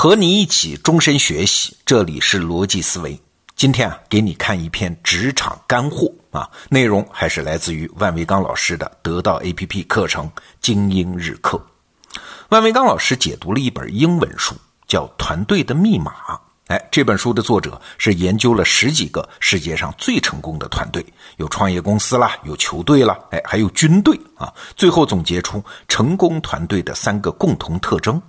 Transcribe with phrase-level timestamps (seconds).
[0.00, 3.20] 和你一起终身学习，这里是逻辑思维。
[3.56, 10.24] 今天啊，给你看一篇职场干货啊，内容还是来自于万维刚老师的得到 APP 课程
[10.60, 11.60] 《精英日课》。
[12.50, 14.54] 万维刚老师解读了一本英文书，
[14.86, 16.12] 叫《团队的密码》。
[16.68, 21.04] 哎，这本书的作者是研究了十几个世界上最成功的团队，
[21.38, 24.54] 有创业公司啦，有球队啦，哎，还有军队啊。
[24.76, 28.22] 最后总结出成功团队的三个共同特征。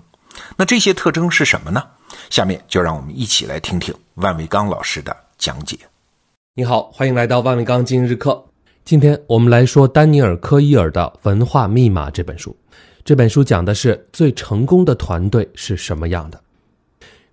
[0.58, 1.84] 那这些特征是什么呢？
[2.30, 5.78] 下面就让我们一起来听听万维刚老师的讲解。
[6.56, 8.44] 你好，欢迎来到万维刚今日课。
[8.84, 12.56] 今天我们来说丹尼尔·科伊尔的《文化密码》这本书。
[13.06, 16.40] 这本书讲的是最成功的团队是什么样的。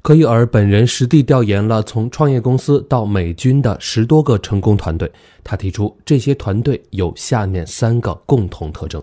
[0.02, 5.10] 科伊尔本人实地调研了从创业公司到美军的十多个成功团队，
[5.42, 9.02] 他提出这些团队有下面三个共同特征：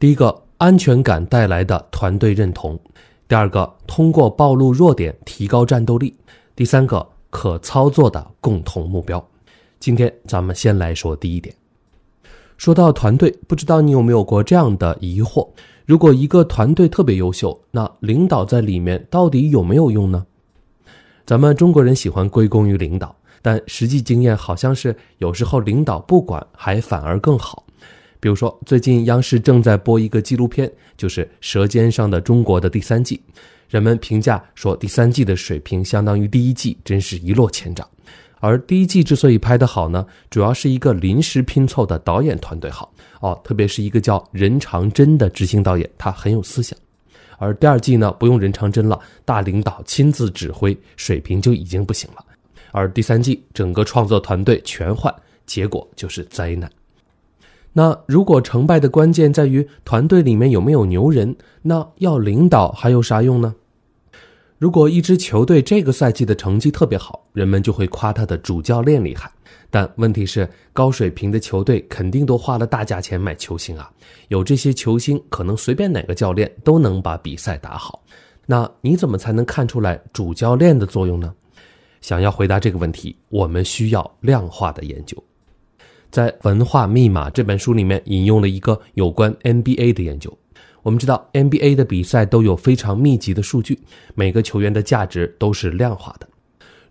[0.00, 2.78] 第一个，安全感带来的团队认同。
[3.28, 6.14] 第二个，通过暴露弱点提高战斗力；
[6.54, 9.24] 第三个，可操作的共同目标。
[9.80, 11.52] 今天咱们先来说第一点。
[12.56, 15.48] 说到团队，不知道你有没有过这样的疑惑：
[15.84, 20.24] 如果一个团队特别优秀，那领导在里面到底有没有用呢？
[21.26, 27.64] 咱们中国人喜欢归功于领导，但实际经验好像是有时候领导不管还反而更好。
[28.26, 33.22] 比如说，最近央视正在播一个纪录片，就是《舌尖上的中国》的第三季。
[33.68, 37.88] 人们评价说，第三季的水平相当于第一季，真是一落千丈。
[38.40, 46.76] 而第一季之所以拍得好呢，主要是一个临时拼凑的导演团队好哦，特别是一个叫任长真的执行导演，他很有思想。
[47.38, 52.24] 而第二季呢，不用任长真了，大领导亲自指挥，水平就已经不行了。
[52.72, 55.14] 而第三季整个创作团队全换，
[55.46, 56.68] 结果就是灾难。
[57.78, 63.54] 那如果成败的关键在于团队里面有没有牛人，那要领导还有啥用呢？
[64.56, 69.30] 如果一支球队这个赛季的成绩特别好，人们就会夸他的主教练厉害。
[69.68, 73.90] 但问题是，高水平的球队肯定都花了大价钱买球星啊，
[74.28, 78.02] 有这些球星，可能随便哪个教练都能把比赛打好。
[78.46, 81.34] 那你怎么才能看出来主教练的作用呢？
[82.00, 85.22] 想要回答这个问题，我们需要量化的研究。
[86.16, 90.34] 在《文化密码》这本书里面引用了一个有关 NBA 的研究。
[90.82, 93.78] 我们知道 NBA 的比赛都有非常密集的数据，
[94.14, 96.26] 每个球员的价值都是量化的。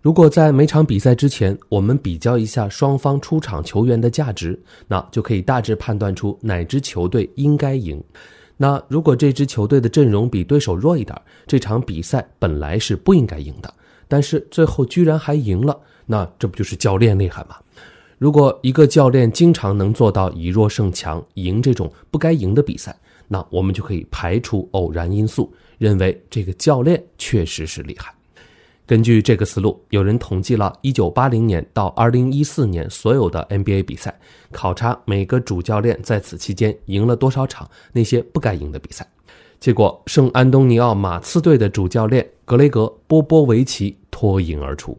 [0.00, 8.00] 如果在每场比赛之前，我们比较一下双方出场球员的价值，那就可以大致判断出哪支球队应该赢。
[8.56, 13.74] 那如果这支球队的阵容比对手弱一点，这场比赛本来是不应该赢的，
[14.06, 15.76] 但是最后居然还赢了，
[16.06, 17.56] 那这不就是教练厉害吗？
[18.18, 22.96] 如果一个教练经常能做到以弱胜强，赢这种不该赢的比赛，
[23.28, 28.14] 那我们就可以排除偶然因素，认为这个教练确实是厉害。
[28.86, 34.18] 根据这个思路，有人统计了1980年到2014年所有的 NBA 比赛，
[34.50, 39.06] 考察每个主教练在此期间赢了多少场那些不该赢的比赛。
[39.58, 44.96] 结果，圣安东尼奥马刺队的主教练格雷格·波波维奇脱颖而出。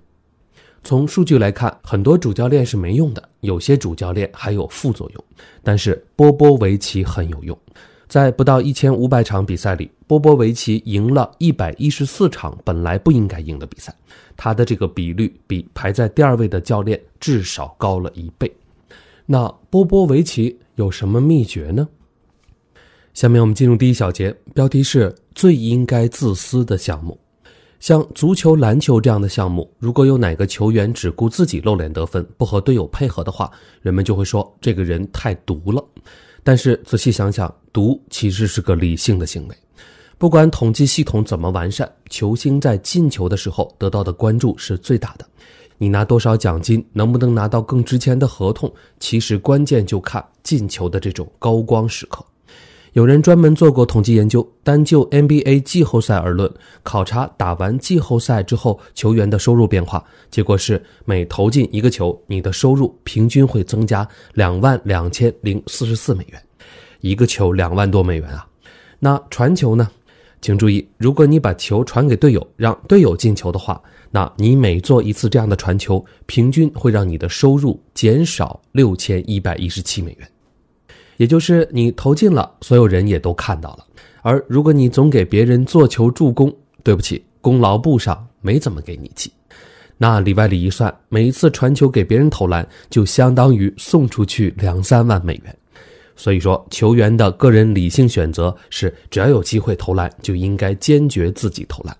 [0.88, 5.24] 从数据来看，很多主教练是没用的，有些主教练还有副作用。
[5.62, 7.60] 但是波波维奇很有用，
[8.08, 13.94] 在不到一千五百场比赛里，波波维奇赢了一百一十四场本来不应该赢的比赛，
[14.38, 18.50] 他的这个比率比排在第二位的教练至少高了一倍。
[19.26, 21.86] 那波波维奇有什么秘诀呢？
[23.14, 27.20] 下面我们进入第一小节，标题是最应该自私的项目。
[27.80, 33.52] 像足球、篮球这样的项目，如果有哪个球员只顾自己露脸得分，不和队友配合的话，
[33.82, 35.84] 人们就会说这个人太毒了。
[36.44, 39.56] 但是仔细想想，毒其实是个理性的行为。
[40.18, 45.28] 不管统计系统怎么完善，球星在进球的时候得到的关注是最大的。
[45.78, 52.26] 你拿多少奖金，能不能拿到更值钱的合同，其实关键就看进球的这种高光时刻。
[52.98, 56.52] 有人专门做过统计研究，单就 NBA 季后赛而论，
[56.82, 66.42] 考察打完季后赛之后球员的收入变化，结果是每投进一个球，你的收入平均会增加两万两千零四十四美元，
[67.02, 68.48] 一个球两万多美元啊。
[68.98, 69.88] 那传球呢？
[70.42, 73.80] 请注意，如果你把球传给队友，让队友进球的话，
[74.10, 80.28] 那你每做一次这样的传球，平均会让你的收入减少六千一百一十七美元。
[81.18, 83.86] 也就是你投进了，所有人也都看到了。
[84.22, 86.54] 而如果你总给别人做球助攻，
[86.84, 89.32] 对不起，功劳簿上没怎么给你记。
[89.98, 95.56] 那里外里一算，每一次传球给别人投篮，就相当于送出去两三万美元。
[96.16, 101.96] 所以说，球员的个人理性选择是，只要有机会投篮，就应该坚决自己投篮。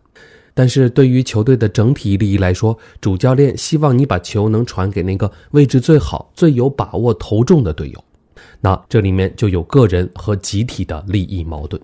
[0.54, 8.04] 但是对于球队的整体利益来说，主教练希望你把球能传给那个位置最好、最有把握投中的队友。
[8.62, 11.82] 那这里面就有个人和集体的利益矛盾。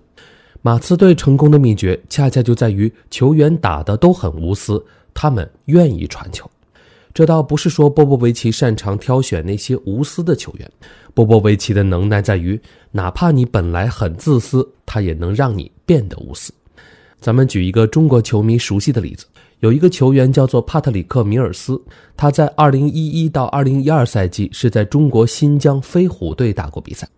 [0.62, 4.82] 马刺队成功的秘诀，恰恰就在于球员打的都很无私，
[5.12, 6.50] 他们愿意传球。
[7.12, 10.68] 这倒不是说波波维奇擅长挑选那些无私的球员，
[11.14, 12.60] 波波维奇的能耐在于，
[12.90, 16.52] 哪怕你本来很自私，他也能让你变得无私。
[17.20, 19.26] 咱们举一个中国球迷熟悉的例子，
[19.64, 21.80] 有一个球员叫做帕特里克·米尔斯，
[22.18, 27.08] 他在2011到2012赛季是在中国新疆飞虎队打过比赛。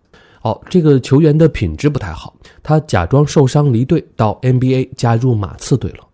[0.43, 6.07] 哦，这个球员的品质不太好，他假装受伤离队到 NBA 加入马刺队了。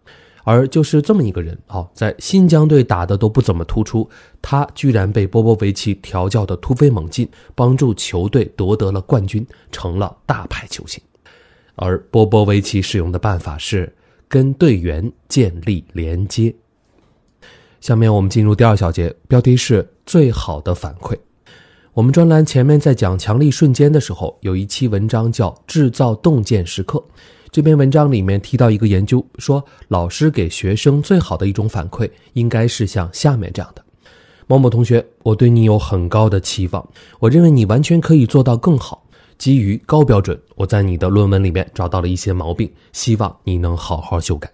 [0.42, 4.08] 而就是这么一个人，哦，在新疆队打的都不怎么突出，
[4.40, 10.98] 他居然被波波维奇调教的突飞猛进，帮助球队夺得了冠军，成了大牌球星。
[11.74, 13.94] 而波波维奇使用的办法是
[14.32, 16.54] 跟队员建立连接。
[17.82, 21.14] 下面我们进入第二小节，标题是最好的反馈。
[21.92, 26.98] 我们专栏前面在讲强力瞬间的时候，有一期文章叫《制造洞见时刻》。
[27.50, 33.84] 这篇文章里面提到一个研究，说老师给学生最好的一种反馈，应该是像下面这样的：
[34.46, 36.88] 某某同学，我对你有很高的期望，
[37.20, 39.01] 我认为你完全可以做到更好。
[39.42, 44.48] 基于高标准，我在你的论文里面找到了一些毛病，希望你能好好修改。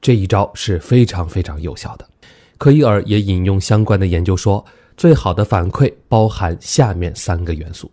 [0.00, 2.08] 这一招是非常非常有效的。
[2.56, 4.64] 科伊尔也引用相关的研究说，
[4.96, 7.90] 最好的反馈包含下面三个元素：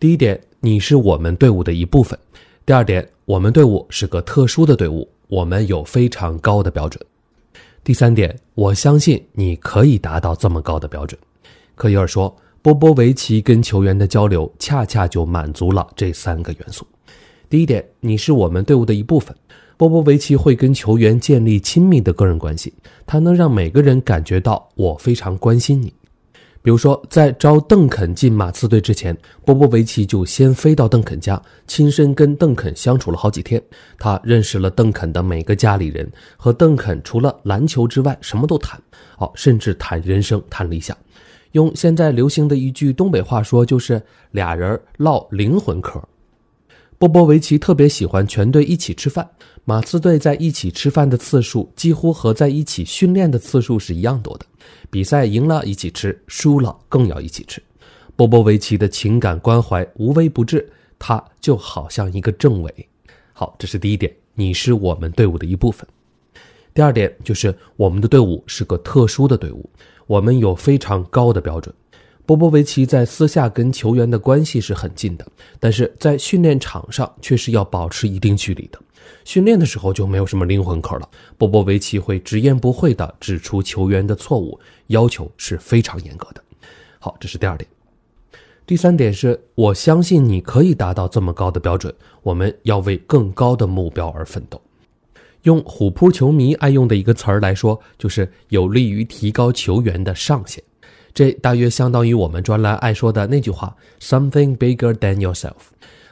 [0.00, 2.18] 第一点，你是我们队伍的一部分；
[2.64, 6.98] 第二点，我们队伍是个特殊的队伍，我们有非常高的标准；
[7.84, 11.20] 第三点，我相信你可以达到这么高的标准。
[11.74, 12.34] 科伊尔说。
[12.66, 16.84] 波波维奇跟球员的交流，恰恰就满足了这三个元素。
[17.48, 19.32] 第一点，你是我们队伍的一部分。
[19.76, 22.74] 波波维奇会跟球员建立亲密的个人关系，
[23.06, 25.94] 他能让每个人感觉到我非常关心你。
[26.60, 33.62] 比如说，在招邓肯进马刺队之前，波波维奇就先飞到邓肯家，亲身跟邓肯相处了好几天。
[33.96, 38.82] 他认识了邓肯的每个家里人，和邓肯除了篮球之外什么都谈，
[39.18, 40.96] 哦，甚至谈人生、谈理想。
[41.52, 46.02] 用现在流行的一句东北话说，就是俩人唠灵魂嗑。
[46.98, 49.28] 波波维奇特别喜欢全队一起吃饭，
[49.64, 54.46] 马刺队在一起吃饭的次数几乎和在一起训练的次数是一样多的。
[54.90, 57.62] 比赛赢了一起吃，输了更要一起吃。
[58.16, 60.66] 波波维奇的情感关怀无微不至，
[60.98, 62.88] 他就好像一个政委。
[63.34, 65.86] 好，这是第一点，你是我们队伍的一部分。
[66.76, 69.66] 第二点就是我们的队伍是个特殊的队伍。
[70.06, 71.74] 我们有非常高的标准。
[72.26, 75.26] 波波维奇在私下跟球员的关系是很近的，
[75.58, 78.78] 但是在训练场上却是要保持一定距离的。
[79.24, 81.08] 训练的时候就没有什么灵魂课了。
[81.38, 86.42] 波波维奇会直言不讳地指出球员的错误，要求是非常严格的。
[86.98, 87.66] 好，这是第二点。
[88.66, 91.94] 第三点是我相信你可以达到这么高的标准。
[92.22, 94.60] 我们要为更高的目标而奋斗。
[95.46, 100.62] 用虎扑球迷爱用的一个词儿来说，就是有利于提高球员的上限。
[101.14, 105.54] 这大约相当于我们专栏爱说的那句话：“Something bigger than yourself。”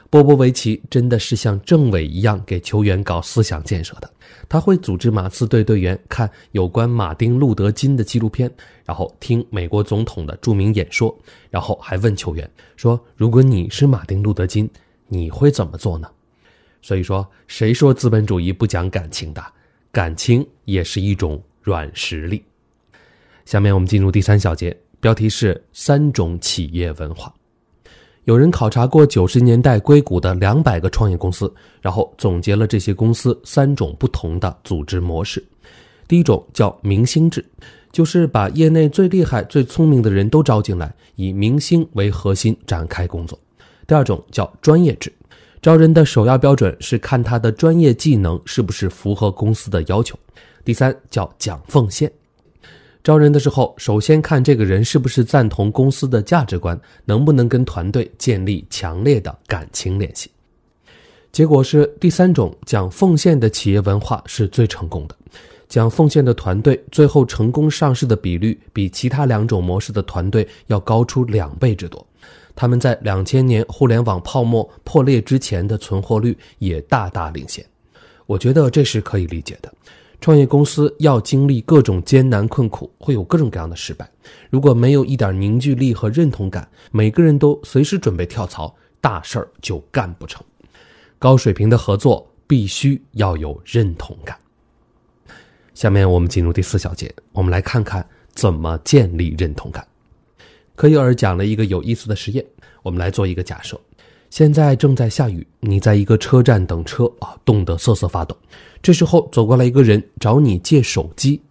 [0.09, 4.09] 波波维奇真的是像政委一样给球员搞思想建设的。
[4.47, 8.49] 他会组织马刺队队员看有关马丁·路德·金的纪录片，
[8.85, 11.13] 然后听美国总统的著名演说，
[11.49, 14.69] 然后还问球员说：“如果你是马丁·路德·金，
[15.09, 16.07] 你会怎么做呢？”
[16.85, 19.43] 所以说，谁说资本主义不讲感情的？
[19.91, 22.43] 感情也是一种软实力。
[23.43, 27.33] 下面我们进入第三小节，标题是三种企业文化。
[28.25, 31.51] 有人考察过九十年代硅谷的两百个创业公司，
[31.81, 35.43] 然后总结了这些公司三种不同的组织模式。
[36.07, 37.43] 第一种叫明星制，
[37.91, 43.39] 就是把业内最厉害、最聪明的人都招进来，以明星为核心展开工作。
[43.87, 45.11] 第二种叫专业制。
[45.65, 50.15] 招人的首要标准是看他的专业技能是不是符合公司的要求。
[50.63, 52.11] 第三叫讲奉献。
[53.03, 60.29] 招人的时候，首先看这个人是不是赞同公司的价值观，能不能跟团队建立强烈的感情联系。
[61.31, 65.15] 结果是第三种讲奉献的企业文化是最成功的。
[65.67, 72.05] 讲奉献的团队最后成功上市的比率比其他两种模式的团队要高出两倍之多。
[72.55, 77.65] 他们在两千年互联网泡沫破裂之前的存活率也大大领先，
[78.25, 79.71] 我觉得这是可以理解的。
[80.21, 84.09] 创业公司要经历各种艰难困苦，会有各种各样的失败。
[84.49, 90.43] 如果没有一点凝聚力和认同感，每个人都随时准备跳槽，大事儿就干不成。
[91.19, 94.35] 高水平的合作必须要有认同感。
[95.73, 99.85] 下面我们进入第四小节，我们来看看怎么建立认同感。
[100.75, 102.45] 科伊尔讲了一个有意思的实验，
[102.83, 103.79] 我们来做一个假设：
[104.29, 108.35] 现在正在下雨，你在一个车站等车啊，冻得瑟瑟发抖。
[108.81, 111.41] 这时候走过来一个人找你借手机，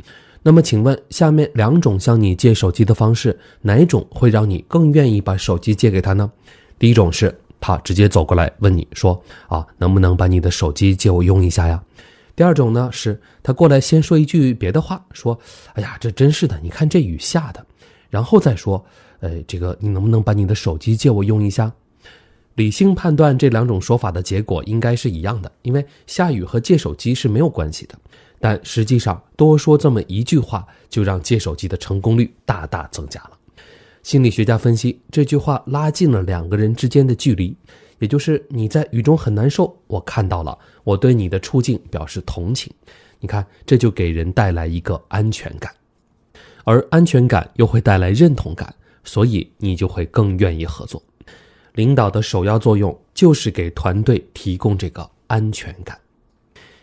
[0.43, 6.31] 那么请问下面两种向你借手机的方式，哪种会让你更愿意把手机借给他呢？
[6.79, 11.83] 第一种是他直接走过来问你说：“啊，能不能把你的手机借我用一下呀？”
[12.37, 15.39] 第二种呢，是他过来先说一句别的话，说
[15.73, 17.65] ：“哎呀，这真是的，你看这雨下的。”
[18.11, 18.85] 然后再说
[19.25, 21.73] ：“呃，这个你能不能把你的手机借我用一下？”
[22.57, 27.99] 理性判断这两种说法的结果应该是一样的，因为下雨和借手机是没有关系的。
[28.39, 33.31] 但实际上，多说这么一句话，就让借手机的成功率大大增加了。
[34.03, 37.57] 心理学家分析，这句话拉近了两个人之间的距离。
[38.01, 42.71] 也就是你在雨中很难受，我看到了，我对你的处境表示同情。
[43.19, 45.73] 你看，这就给人带来一个安全感，
[46.65, 48.75] 而安全感又会带来认同感，
[49.05, 51.03] 所以你就会更愿意合作。
[51.75, 55.99] 领导的首要作用就是给团队提供这个安全感。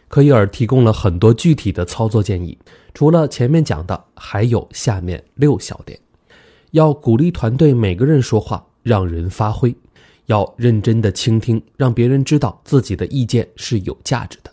[0.08, 2.58] 科伊尔提供了很多具体的操作建议，
[2.94, 5.98] 除了前面讲的，还有下面六小点：
[6.72, 9.74] 要鼓励团队每个人说话，让人发挥。
[10.28, 14.52] 要认真的倾听，让别人知道自己的意见是有价值的。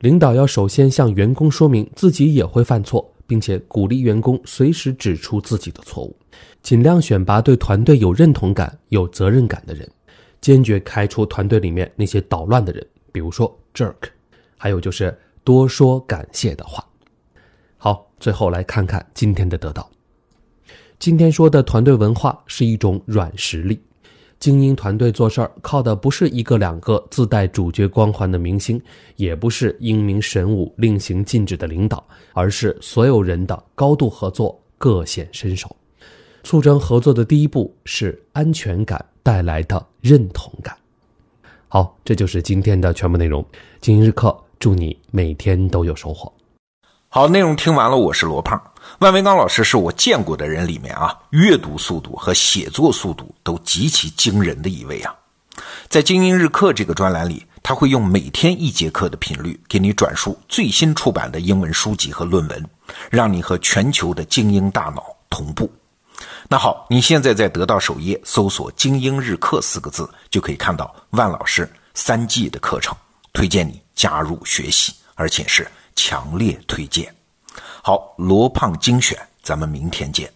[0.00, 6.16] 领导要首先向员工说明自己也会犯错，并且鼓励员工随时指出自己的错误。
[6.62, 9.88] 尽量选拔对团队有认同感、有责任感的人，
[10.40, 13.94] 坚决开除团队里面那些捣乱的人，比如说 jerk。
[14.56, 16.84] 还有就是多说感谢的话。
[17.76, 19.90] 好，最后来看看今天的得到。
[21.00, 23.80] 今天说的团队文化是一种软实力。
[24.38, 28.80] 精英团队做事儿靠的不是一个两个自带主角光环的明星，
[29.14, 35.74] 也不是英明神武、令行禁止的领导，而是所有人的高度合作、各显身手。
[36.42, 40.76] 促成合作的第一步是安全感带来的认同感。
[41.68, 43.44] 好，这就是今天的全部内容。
[43.80, 46.32] 精英日课，祝你每天都有收获。
[47.08, 48.60] 好，内容听完了，我是罗胖。
[48.98, 55.14] 万维刚老师是我见过的人里面啊，阅读速度和写作速度都极其惊人的一位啊。
[55.88, 62.64] 在精英日课这个专栏里，他会用每天一节课的频率给你转述最新出版的英文书籍和论文，
[63.10, 65.70] 让你和全球的精英大脑同步。
[66.48, 72.96] 那好，你现在在得到首页搜索“精英日课”四个字，就可以看到万老师三季的课程，
[73.32, 77.14] 推荐你加入学习，而且是强烈推荐。
[77.82, 80.32] 好，罗胖精选，咱们明天见。